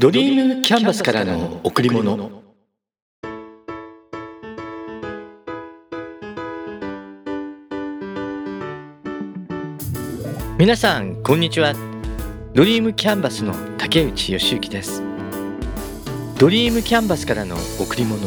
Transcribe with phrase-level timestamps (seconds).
[0.00, 2.30] ドリームキャンバスからの贈り物。
[10.56, 11.74] 皆さんこんにちは。
[12.54, 15.02] ドリームキャンバスの竹内義之です。
[16.38, 18.20] ドリームキャンバスからの贈り物。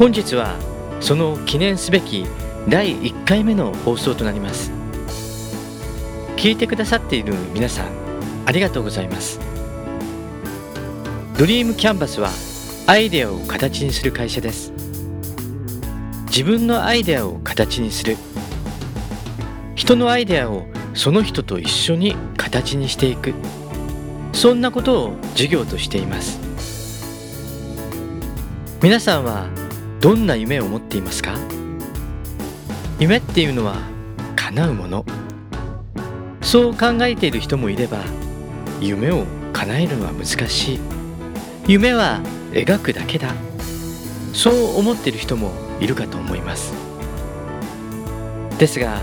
[0.00, 0.58] 本日は
[0.98, 2.26] その記念すべき
[2.68, 4.72] 第1回目の放送となります。
[6.36, 7.86] 聞いてくださっている皆さん
[8.46, 9.43] ありがとうございます。
[11.36, 12.30] ドリームキャンバスは
[12.86, 14.72] アイデアを形にする会社です。
[16.28, 18.16] 自分のアイデアを形にする。
[19.74, 23.34] 人のアイデアをその人と一緒に形にしていく。
[24.32, 26.38] そんなことを授業としています。
[28.80, 29.48] 皆さんは
[30.00, 31.36] どんな夢を持っていますか？
[33.00, 33.78] 夢っていうのは
[34.36, 35.04] 叶うもの。
[36.42, 37.98] そう考えている人もいれば
[38.80, 40.80] 夢を叶えるのは難しい。
[41.66, 42.20] 夢は
[42.52, 43.34] 描くだけだ。
[44.34, 46.74] そう思っている人もいるかと思います。
[48.58, 49.00] ですが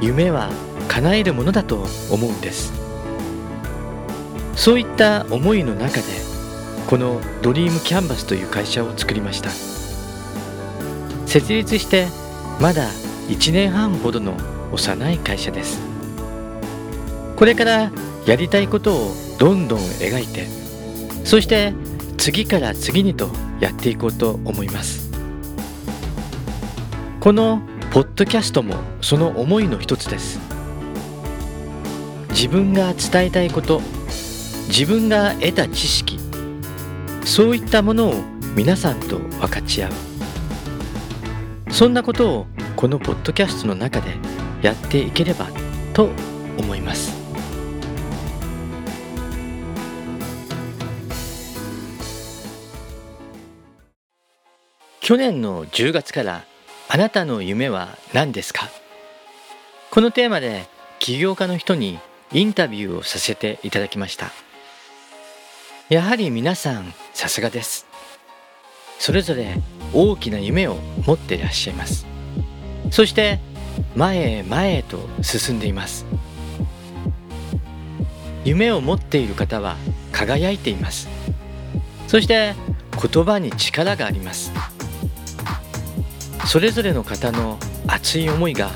[0.00, 0.50] 夢は
[0.88, 2.72] 叶えるものだと思うんです。
[4.56, 6.04] そういった思いの中で
[6.86, 9.50] このドリームキャンバスという会社を作りました。
[11.26, 12.06] 設立して
[12.60, 12.88] まだ
[13.28, 14.38] 1年半ほどの
[14.72, 15.80] 幼い会社です。
[17.36, 17.90] これから
[18.24, 20.63] やりたいことをどんどん描いて
[21.24, 21.72] そして
[22.18, 25.10] 次から次にとやっていこうと思います。
[27.20, 30.38] このポッドキャストもその思いの一つです。
[32.30, 33.80] 自分が伝えたいこと
[34.68, 36.18] 自分が得た知識
[37.24, 38.14] そういったものを
[38.54, 39.92] 皆さんと分かち合う。
[41.70, 44.16] そんなことをこのポッドキャストの中で
[44.62, 45.48] やっていければ
[45.94, 46.10] と
[46.58, 47.13] 思います。
[55.04, 56.46] 去年の10月から
[56.88, 58.70] あなたの夢は何ですか？
[59.90, 60.64] このテーマで
[60.98, 61.98] 起業家の人に
[62.32, 64.30] インタビューをさせていただきました。
[65.90, 67.86] やはり皆さんさすがです。
[68.98, 69.56] それぞれ
[69.92, 70.76] 大きな夢を
[71.06, 72.06] 持っていらっしゃいます。
[72.90, 73.40] そして
[73.94, 76.06] 前へ前へと進んでいます。
[78.42, 79.76] 夢を持っている方は
[80.12, 81.10] 輝いています。
[82.08, 82.54] そして
[83.12, 84.50] 言葉に力があります。
[86.46, 88.70] それぞれの方の熱い思いが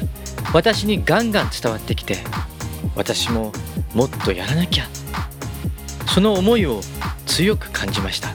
[0.52, 2.18] 私にガンガン伝わってきて
[2.96, 3.52] 私も
[3.94, 4.84] もっとやらなきゃ。
[6.06, 6.80] その思いを
[7.26, 8.30] 強く感じました。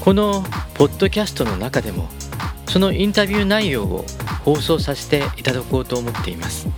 [0.00, 0.44] この
[0.74, 2.08] ポッドキャストの中でも
[2.68, 4.04] そのインタビュー内容を
[4.44, 6.68] 放送させていただこうと思っています。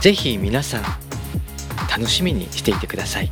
[0.00, 0.82] 是非皆さん
[1.90, 3.30] 楽しみにしていてください。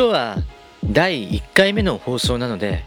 [0.00, 0.36] 今日は
[0.82, 2.86] 第1回目の放送なので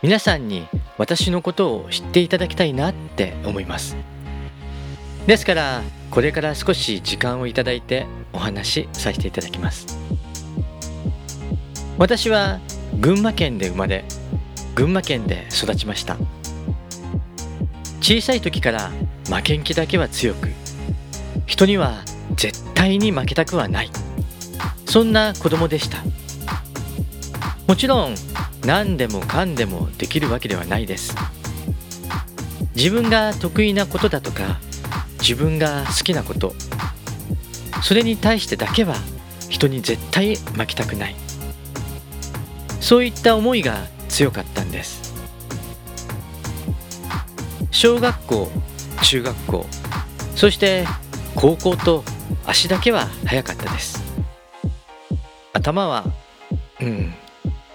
[0.00, 3.96] 皆さんに私のことを知っていただきたいなって思います。
[5.26, 9.98] ですからこれから少し時間をいただいてお話しさせていただきます。
[11.98, 12.60] 私は
[13.00, 14.04] 群馬県で生まれ
[14.76, 16.16] 群馬県で育ちました。
[18.00, 18.92] 小さい時から
[19.26, 20.48] 負けん気だけは強く
[21.44, 22.04] 人には
[22.36, 23.90] 絶対に負けたくはない。
[24.86, 26.04] そんな子供でした。
[27.72, 28.14] もちろん
[28.66, 31.14] 何でもかんでもできるわけではないです。
[32.76, 34.60] 自分が得意なことだとか
[35.20, 36.54] 自分が好きなこと
[37.82, 38.94] それに対してだけは
[39.48, 41.16] 人に絶対負けたくない。
[42.78, 43.78] そういった思いが
[44.10, 45.14] 強かったんです。
[47.70, 48.52] 小学校
[49.02, 49.66] 中学校
[50.36, 50.86] そして
[51.34, 52.04] 高校と
[52.44, 54.02] 足だけは速かったです。
[55.54, 56.04] 頭は
[56.78, 57.14] うん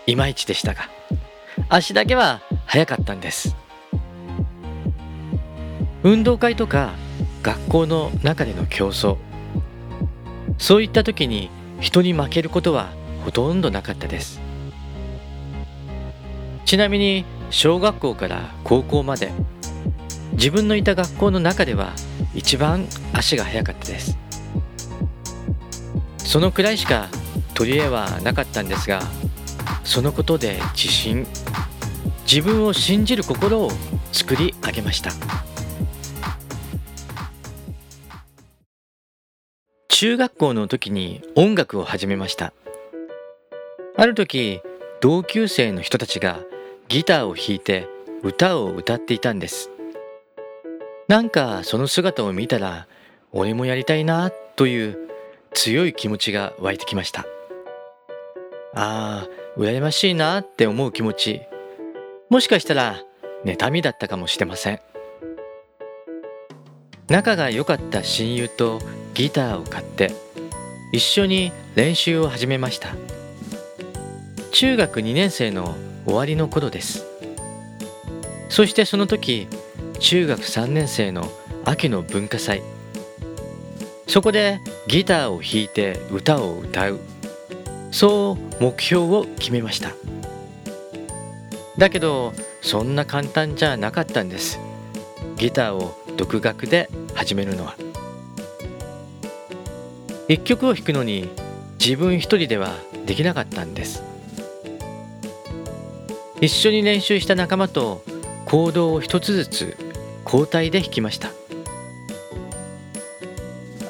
[0.08, 0.90] いまいちでしたが
[1.70, 3.56] 足だけは速かったんです。
[6.04, 6.94] 運動会とか
[7.44, 9.18] 学校の中での競争
[10.58, 11.50] そういった時に
[11.82, 12.90] 人に負けることは
[13.26, 14.40] ほとんどなかったです。
[16.66, 19.32] ちなみに小学校から高校まで
[20.34, 21.94] 自分のいた学校の中では
[22.34, 24.18] 一番足が速かったです。
[26.20, 27.10] そのくらいしか
[27.54, 29.02] 取り柄はなかったんですが
[29.88, 31.26] そのことで自信
[32.30, 33.72] 自分を信じる心を
[34.12, 35.12] 作り上げました。
[39.88, 42.54] 中学校の時に音楽を始めました。
[43.96, 44.60] ある時
[45.00, 46.42] 同級生の人たちが
[46.90, 47.88] ギターを弾いて
[48.24, 49.72] 歌を歌っていたんです。
[51.08, 52.88] なんかその姿を見たら
[53.32, 55.10] 俺もやりたいなという
[55.54, 57.26] 強い気持ちが湧いてきました。
[58.80, 61.42] ああ羨ましいなって思う気持ち。
[62.30, 63.02] もしかしたら
[63.44, 64.80] 妬みだったかもしれません。
[67.08, 68.80] 仲が良かった親友と
[69.16, 70.12] ギターを買って
[70.92, 72.90] 一緒に練習を始めました。
[74.52, 75.76] 中学2年生の
[76.06, 77.04] 終わりの頃です。
[78.50, 79.48] そしてその時
[80.00, 81.32] 中学3年生の
[81.66, 82.62] 秋の文化祭。
[84.06, 87.00] そこでギターを弾いて歌を歌う。
[87.92, 89.92] そう目標を決めました。
[91.78, 94.60] だけどそんな簡単じゃなかったんです。
[95.38, 97.76] ギターを独学で始めるのは。
[100.28, 101.30] 一曲を弾くのに
[101.80, 102.76] 自分一人では
[103.06, 104.04] できなかったんです。
[106.42, 108.04] 一緒に練習した仲間と
[108.46, 109.78] 行動を一つずつ
[110.26, 111.30] 交代で弾きました。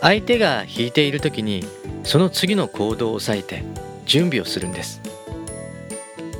[0.01, 1.65] 相手が弾いている時に
[2.03, 3.63] その次の行動を押さえて
[4.07, 5.01] 準備をするんです。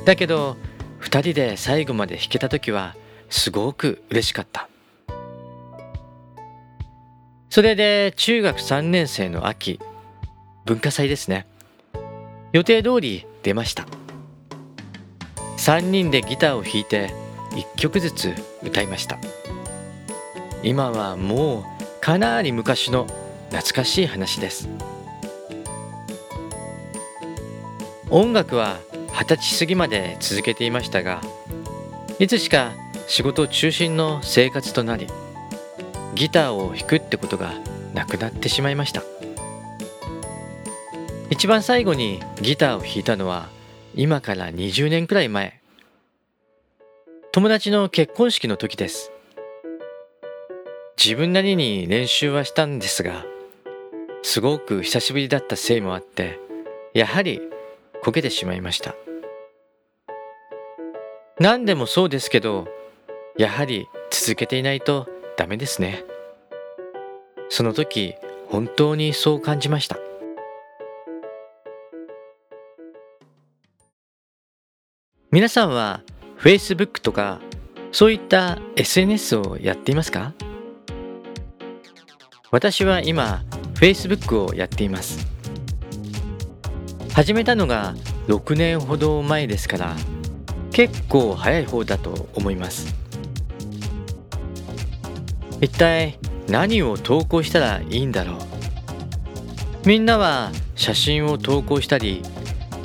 [0.04, 0.56] だけど
[1.00, 2.96] 2人で最後まで弾けた時は
[3.30, 4.68] すごく嬉しかった。
[7.50, 9.80] それで中学3年生の秋
[10.64, 11.46] 文化祭ですね。
[12.52, 13.86] 予定通り出ました。
[15.58, 17.10] 3人でギターを弾いて
[17.50, 19.18] 1曲ずつ歌いました。
[20.62, 21.64] 今はもう
[22.00, 23.06] かなり昔の
[23.50, 24.68] 懐かしい話です。
[28.10, 28.78] 音楽は
[29.12, 31.20] 二十歳過ぎまで続けていましたが
[32.18, 32.72] いつしか
[33.06, 35.06] 仕事中心の生活となり
[36.14, 37.52] ギターを弾くってことが
[37.94, 39.02] なくなってしまいました。
[41.30, 43.48] 一番最後にギターを弾いたのは
[43.94, 45.60] 今から20年くらい前。
[47.30, 49.12] 友達の結婚式の時です。
[50.96, 53.24] 自分なりに練習はしたんですが
[54.22, 56.40] すごく久しぶりだったせいもあって
[56.92, 57.40] やはり
[58.02, 58.94] こけてしまいました。
[61.40, 62.66] 何でもそうですけど
[63.36, 66.04] やはり続けていないとダメですね。
[67.48, 68.14] その時
[68.48, 69.98] 本当にそう感じました。
[75.30, 76.02] 皆さんは
[76.38, 77.40] Facebook とか
[77.92, 80.32] そういった SNS をやっていますか？
[82.50, 85.26] 私は今 Facebook をやっています。
[87.18, 87.96] 始めたのが
[88.28, 89.96] 6年ほど前ですから
[90.70, 92.94] 結構早い方だと思います。
[95.60, 96.16] 一体
[96.46, 98.38] 何を投稿したらいいんだろう？
[99.84, 102.22] みんなは写真を投稿したり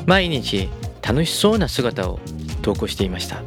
[0.08, 0.68] 毎日
[1.04, 2.20] 楽しそうな姿を
[2.64, 3.44] 投稿していました。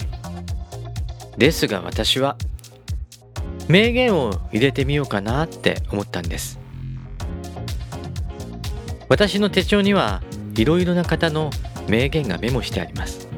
[1.36, 2.36] ですが私は
[3.66, 6.60] 名言を入れてみようかなって思ったんです。
[9.08, 10.22] 私の手帳には
[10.56, 11.50] いろいろな方の
[11.88, 13.28] 名言がメモしてあります。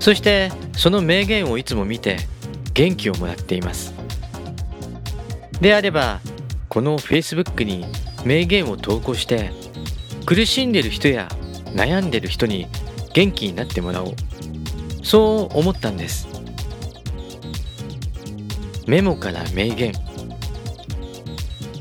[0.00, 2.18] そしてその名言をいつも見て
[2.74, 3.94] 元気をもらっています。
[5.60, 6.20] であれば
[6.68, 7.86] この Facebook に
[8.24, 9.50] 名言を投稿して
[10.26, 11.28] 苦しんでる人や
[11.74, 12.66] 悩んでる人に
[13.14, 14.14] 元気になってもらおう。
[15.02, 16.28] そう思ったんです。
[18.86, 19.92] メモから名言。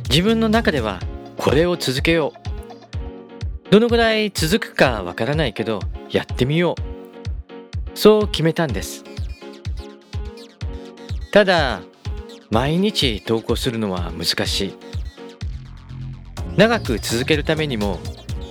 [0.09, 0.99] 自分の中では
[1.37, 2.44] これを続けよう。
[3.71, 5.79] どのぐらい続くかわからないけど
[6.09, 7.97] やってみよう。
[7.97, 9.03] そう決めたんです。
[11.31, 11.81] ただ
[12.51, 14.73] 毎日投稿するのは難しい。
[16.55, 17.99] 長く続けるためにも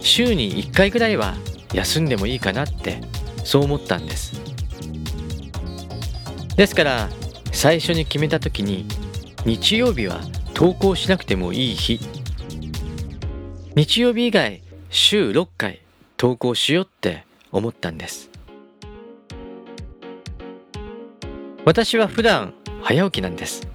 [0.01, 1.35] 週に1回ぐらいは
[1.73, 3.01] 休んでもいいかなって
[3.45, 4.41] そう思ったんです。
[6.57, 7.09] ですから
[7.53, 8.87] 最初に決めた時に
[9.47, 10.21] 日曜日は
[10.55, 12.01] 投稿しなくてもいい日。
[13.77, 14.64] 日曜日以外
[14.97, 15.81] 週6回
[16.17, 18.31] 投稿しようって思ったんです。
[21.65, 23.67] 私は普段早起きなんです。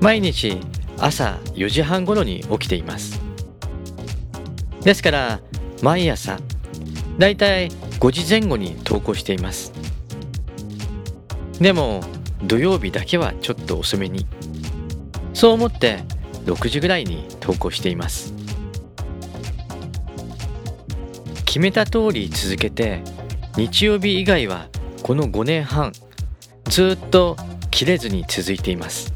[0.00, 0.60] 毎日
[0.98, 3.20] 朝4時半頃に起きています。
[4.82, 5.40] ですから
[5.82, 6.38] 毎朝
[7.18, 9.72] だいたい5時前後に投稿しています。
[11.60, 12.04] でも
[12.44, 14.26] 土曜日だけはちょっと遅めに。
[15.34, 16.04] そう思って
[16.44, 18.35] 6時ぐらいに投稿しています。
[21.56, 23.00] 決めた通り続けて
[23.56, 24.68] 日曜日以外は
[25.02, 25.90] この5年半
[26.64, 27.34] ずっと
[27.70, 29.14] 切れずに続いています。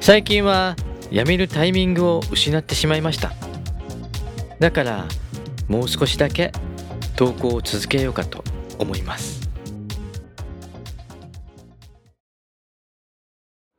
[0.00, 0.76] 最近は
[1.10, 3.34] 辞めるタイミングを失ってしまいました。
[4.60, 5.04] だから
[5.68, 6.52] もう少しだけ
[7.14, 8.42] 投稿を続けようかと
[8.78, 9.46] 思います。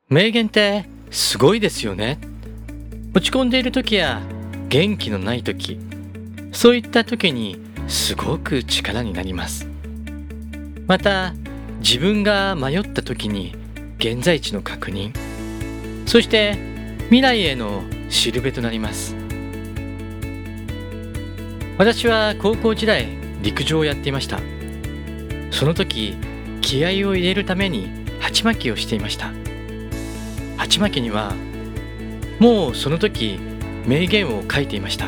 [0.10, 2.20] 名言ってすごいですよね。
[3.16, 4.22] 落ち込んでいる時や
[4.70, 5.80] 元気のない時
[6.54, 9.68] そういった時にすごく力になります。
[10.88, 11.34] また
[11.80, 13.56] 自分が迷った時に
[13.98, 15.12] 現在地の確認
[16.06, 16.58] そして
[17.06, 19.16] 未来へのしるべとなります。
[21.78, 23.08] 私は高校時代
[23.42, 24.40] 陸上をやっていました。
[25.52, 26.16] その時
[26.62, 29.32] 気合を入れるために鉢巻きをしていました。
[30.58, 31.34] 鉢巻きには
[32.40, 33.40] もうその時
[33.86, 35.08] 名言を書いていました。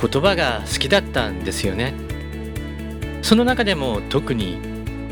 [0.00, 1.94] 言葉が好きだったんですよね。
[3.22, 4.58] その中でも特に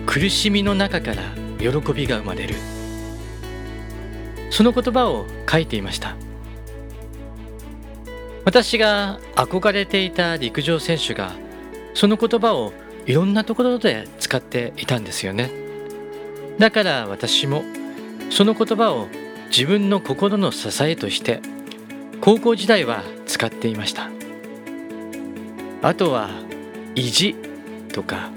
[0.06, 1.22] 苦しみの中から
[1.58, 2.54] 喜びが生まれる。
[4.50, 6.14] その言葉を書いていました。
[8.44, 11.32] 私が憧れていた陸上選手が
[11.94, 12.72] その言葉を
[13.04, 15.50] いろんなところで使っていたんですよね。
[16.58, 17.64] だから私も
[18.30, 19.08] その言葉を
[19.48, 21.40] 自分の心の支えとして
[22.20, 24.10] 高校時代は使っていました。
[25.82, 26.30] あとは
[26.94, 27.34] 意地
[27.92, 28.30] とか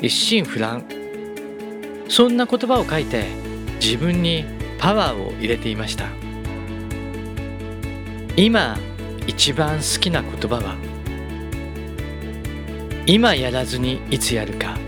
[0.00, 0.84] 一心不乱。
[2.08, 3.24] そんな言葉を書いて
[3.80, 4.44] 自分に
[4.78, 6.06] パワーを入れていました。
[8.36, 8.78] 今
[9.26, 10.76] 一番好きな言葉は
[13.06, 14.78] 今やらずにいつやるか。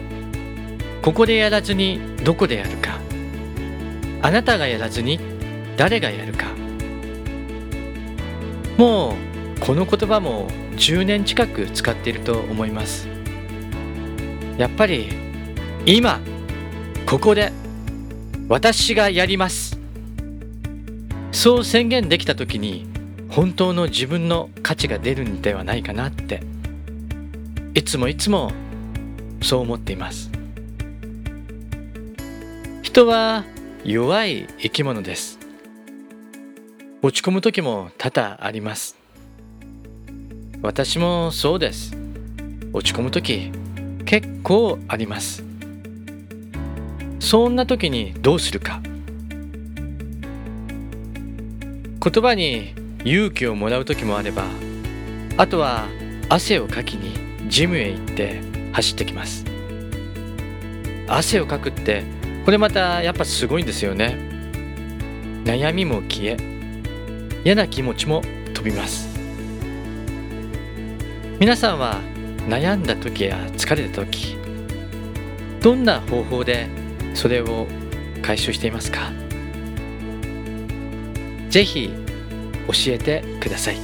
[1.02, 2.98] ここでやらずにどこでやるか。
[4.22, 5.18] あなたがやらずに
[5.76, 6.46] 誰がやるか。
[8.76, 9.10] も
[9.56, 10.48] うこの言葉も
[10.78, 13.08] 10年近く使っていると思います。
[14.56, 15.08] やっぱり
[15.84, 16.20] 今
[17.06, 17.52] ここで
[18.48, 19.78] 私がやります。
[21.32, 22.86] そう宣言できた時に
[23.28, 26.42] 本当の自分の価値が出るんではないかなって
[27.74, 28.52] いつもいつも
[29.42, 30.30] そう思っています。
[32.82, 33.44] 人は
[33.84, 35.38] 弱い生き物です。
[37.02, 38.97] 落ち込む時も多々あります。
[40.60, 41.96] 私もそうです。
[42.72, 43.52] 落ち込む時
[44.04, 45.44] 結構あります。
[47.20, 48.80] そんな時にどうするか。
[52.00, 52.74] 言葉に
[53.04, 54.44] 勇気をもらう時もあれば
[55.36, 55.86] あとは
[56.28, 58.40] 汗をかきにジムへ行って
[58.72, 59.44] 走ってきます。
[61.06, 62.02] 汗をかくって
[62.44, 64.18] これまたやっぱすごいんですよね。
[65.44, 66.36] 悩みも消え
[67.44, 68.22] 嫌な気持ちも
[68.54, 69.17] 飛びます。
[71.40, 72.00] 皆さんは
[72.48, 74.36] 悩んだ時や疲れた時
[75.62, 76.66] どんな方法で
[77.14, 77.68] それを
[78.22, 79.12] 解消していますか？
[81.48, 81.92] ぜひ
[82.66, 83.76] 教えてください。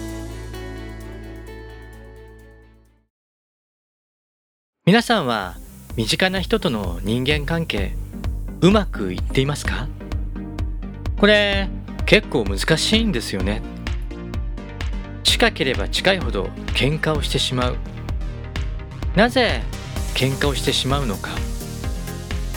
[4.85, 5.57] 皆さんは
[5.97, 7.95] 身近な人との人間関係
[8.63, 9.87] うまくいっていますか？
[11.17, 11.69] これ
[12.05, 13.63] 結構難しいんですよね。
[15.25, 17.77] 近ければ近いほど喧嘩をしてしまう。
[19.17, 19.63] なぜ
[20.15, 21.31] 喧嘩をしてしまうのか。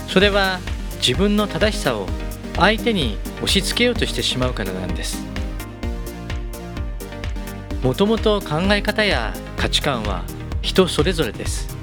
[0.08, 0.60] それは
[1.00, 2.08] 自分の正しさを
[2.56, 5.26] 相手に押し付けようとしてしまうからなんです。
[7.82, 10.24] もともと考え方や価値観は
[10.62, 11.76] 人それぞれです。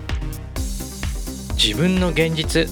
[1.57, 2.69] 自分の現実。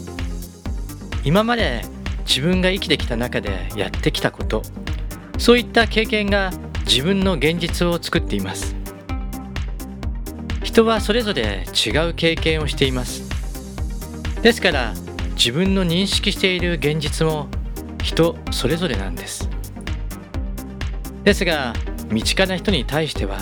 [1.25, 1.83] 今まで
[2.27, 4.63] 自分が生きてきた中でやってきたこと。
[5.39, 6.53] そういった経験が
[6.87, 8.77] 自分の現実を作っています。
[10.63, 13.29] 人はそれぞれ違う経験をしています。
[14.43, 14.95] ですから
[15.35, 17.49] 自分の認識している現実も
[18.03, 19.49] 人それぞれなんです。
[21.25, 21.75] ですが
[22.11, 23.39] 身近な人に対しては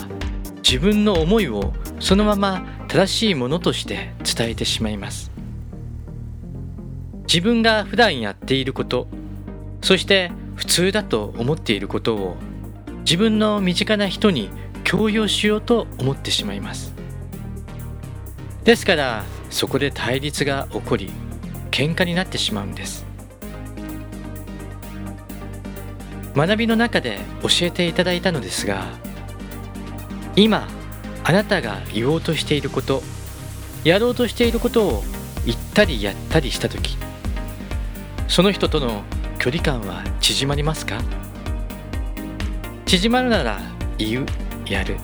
[0.57, 5.31] 自分の思いをそのまま正しいものとして伝えてしまいます。
[7.27, 9.07] 自分が普段やっていること
[9.81, 12.35] そして普通だと思っていることを
[13.01, 14.49] 自分の身近な人に
[14.83, 16.93] 強要しようと思ってしまいます。
[18.63, 21.11] ですからそこで対立が起こり
[21.71, 23.05] 喧嘩になってしまうんです。
[26.35, 28.85] 学びの中で教えていただいたのですが
[30.37, 30.67] 今
[31.25, 33.03] あなたが言おうとしていること
[33.83, 35.03] やろうとしていることを
[35.45, 36.97] 言ったりやったりした時
[38.29, 39.03] その人との
[39.39, 41.01] 距離感は縮まりますか？
[42.91, 43.57] 縮まるなら
[43.97, 44.25] 言う
[44.69, 44.97] やる。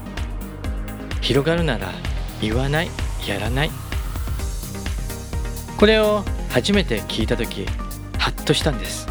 [1.21, 1.93] 広がるなら
[2.41, 2.89] 言わない
[3.25, 3.71] やらない。
[5.77, 7.65] これを初めて聞いた時
[8.19, 9.07] ハッとしたんです。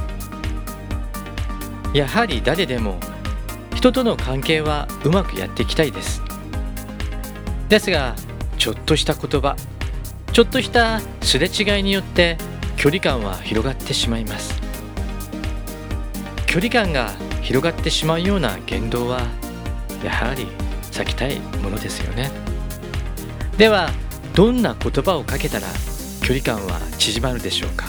[1.94, 3.00] やはり誰でも
[3.74, 6.20] 人との関係はうまくやっていきたいです。
[7.70, 8.14] ですが
[8.58, 9.56] ちょっとした言葉
[10.32, 12.36] ちょっとしたすれ違いによって
[12.76, 14.60] 距離感は広がってしまいます。
[16.44, 17.12] 距離感が
[17.46, 19.20] 広がってしまうような言動は
[20.02, 20.48] やはり
[20.90, 22.32] 避けたいものですよね。
[23.56, 23.88] では
[24.34, 25.68] どんな言葉をかけたら
[26.22, 27.86] 距離感は縮まるでしょうか？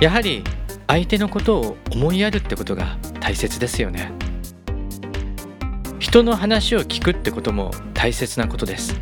[0.00, 0.44] やはり
[0.86, 4.12] 相手のことを思いやるってことが大切ですよね。
[5.98, 8.94] 人の話を聞くってことも大切なことです。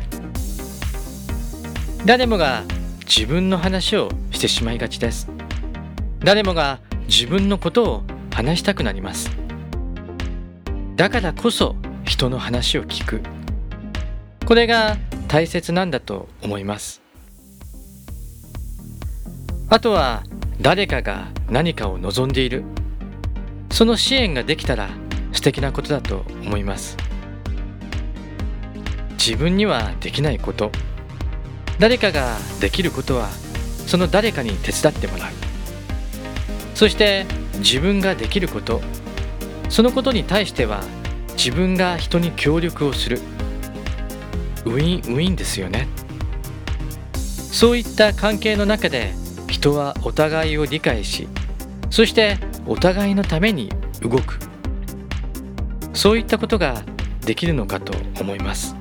[2.03, 2.63] 誰もが
[3.01, 5.29] 自分の話をしてしまいがちです。
[6.21, 9.29] 誰もが自分のことを話したくなります。
[10.95, 13.21] だからこそ人の話を聞く。
[14.45, 17.01] これが大切なんだと思います。
[19.69, 20.23] あとは
[20.61, 22.63] 誰かが何かを望んでいる。
[23.71, 24.89] その支援ができたら
[25.31, 26.97] 素敵なことだと思います。
[29.13, 30.71] 自分にはできないこと。
[31.79, 33.29] 誰かができることは
[33.87, 35.42] その誰かに手伝ってもらう。
[36.73, 37.25] そして
[37.59, 38.81] 自分ができること。
[39.69, 40.83] そのことに対しては
[41.35, 43.19] 自分が人に協力をする。
[44.65, 45.87] ウィンウィンですよね。
[47.15, 49.13] そういった関係の中で
[49.47, 51.27] 人はお互いを理解し
[51.89, 53.69] そしてお互いのために
[54.01, 54.39] 動く。
[55.93, 56.83] そういったことが
[57.25, 58.75] できるのかと思います。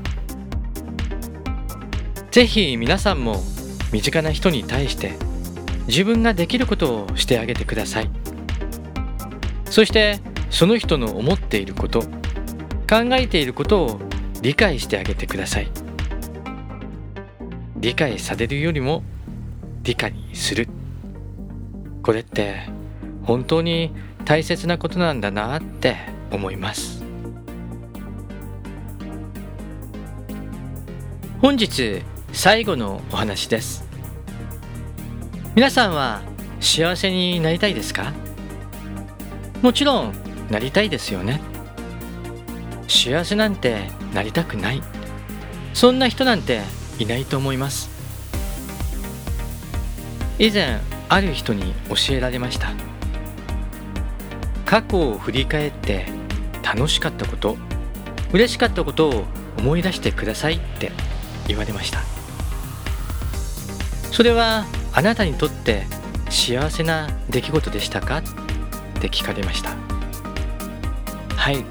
[2.30, 3.42] ぜひ皆さんも
[3.92, 5.12] 身近な人に対して
[5.86, 8.10] 自分ができることをしてあげてください。
[9.64, 10.20] そして
[10.50, 12.02] その人の思っていること
[12.88, 14.00] 考えていることを
[14.42, 15.68] 理解してあげてください。
[17.76, 19.02] 理解されるよりも
[19.82, 20.68] 理解する。
[22.02, 22.68] これって
[23.24, 23.92] 本当に
[24.24, 25.96] 大切なことなんだなって
[26.30, 27.02] 思います。
[31.40, 33.91] 本日最後のお話です。
[35.54, 36.22] 皆さんは
[36.60, 38.14] 幸せになりたいですか？
[39.60, 40.14] もちろん
[40.50, 41.42] なりたいですよね。
[42.88, 44.82] 幸せなんてなりたくない。
[45.74, 46.62] そんな人なんて
[46.98, 47.90] いないと思います。
[50.38, 52.70] 以前ある人に教えられました。
[54.64, 56.06] 過去を振り返って
[56.62, 57.58] 楽しかったこと
[58.32, 59.24] 嬉しかったことを
[59.58, 60.92] 思い出してくださいって
[61.46, 62.00] 言われました。
[64.12, 65.87] それはあなたにとって
[66.28, 68.18] 幸せな出来事でしたか？
[68.18, 68.22] っ
[69.00, 69.70] て聞かれました。
[71.37, 71.64] はい。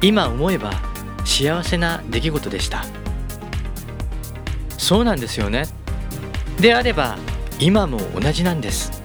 [0.00, 0.72] 今思えば
[1.24, 2.84] 幸せな出来事でした。
[4.78, 5.64] そうなんですよね。
[6.60, 7.18] であれば
[7.58, 9.02] 今も同じなんです。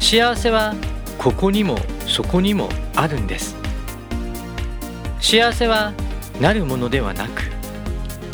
[0.00, 0.74] 幸せは
[1.18, 3.56] ここにもそこにもあるんです。
[5.20, 5.92] 幸せは
[6.40, 7.42] なるものではなく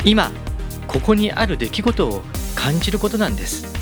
[0.03, 0.31] 今
[0.87, 2.21] ここにある出来事を
[2.55, 3.72] 感じることなんです。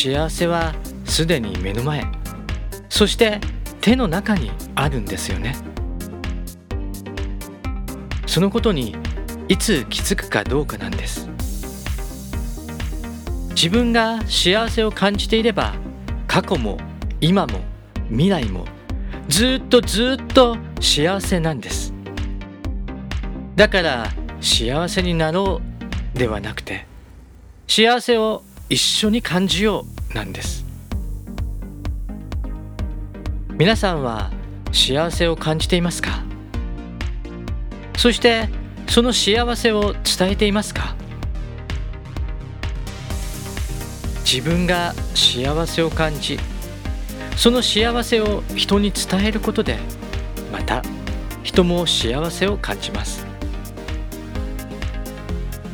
[0.00, 2.04] 幸せはすでに目の前。
[2.88, 3.40] そして
[3.80, 5.56] 手の中にあるんですよね。
[8.24, 8.94] そのことに
[9.48, 11.28] いつ気づくかどうかなんです。
[13.56, 15.74] 自分が幸せを感じていれば
[16.28, 16.78] 過去も
[17.20, 17.58] 今も
[18.08, 18.66] 未来も
[19.26, 21.92] ずっとずっと幸せなんです。
[23.56, 25.60] だから幸せになろ
[26.14, 26.86] うではなくて
[27.66, 30.66] 幸せを一緒に感じようなんです。
[33.52, 34.30] 皆さんは
[34.72, 36.22] 幸せを感じていますか？
[37.96, 38.48] そして
[38.86, 40.94] その幸せを伝えていますか？
[44.30, 46.38] 自分が幸せを感じ
[47.36, 49.78] その幸せを人に伝えることで
[50.52, 50.82] また
[51.42, 53.26] 人も幸せを感じます。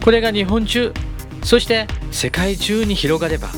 [0.01, 0.95] これが日本中
[1.43, 3.51] そして世界中に広がれば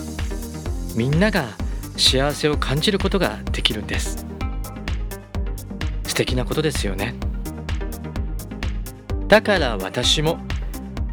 [0.96, 1.50] みんなが
[1.98, 4.26] 幸せを感じることができるんです。
[6.04, 7.14] 素敵なことですよね。
[9.28, 10.38] だから私も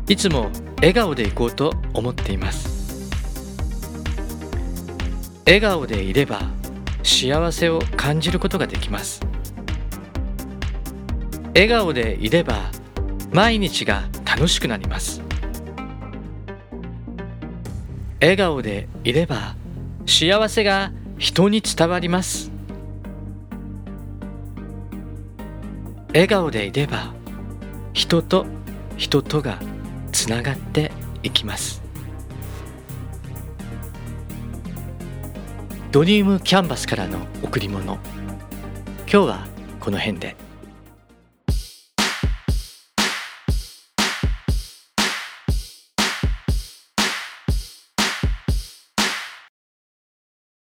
[0.07, 3.11] いつも笑顔でいこうと思っています。
[5.45, 6.39] 笑顔でいれば
[7.03, 9.19] 幸せを感じることができます。
[11.53, 12.71] 笑顔でいれば
[13.33, 15.22] 毎日が楽しくなります。
[18.23, 19.57] 笑顔でいれば
[20.05, 22.51] 幸せが人に伝わります。
[26.13, 27.13] 笑顔でいれば
[27.91, 28.45] 人と
[28.95, 29.59] 人とが
[30.13, 31.83] つながっていきます。
[35.91, 37.95] ドリームキャンバスからの贈り物。
[39.01, 39.47] 今日は
[39.81, 40.42] この辺で。